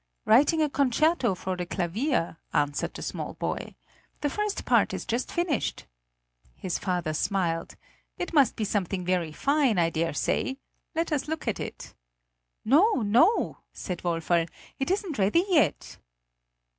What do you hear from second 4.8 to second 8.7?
is just finished." His father smiled. "It must be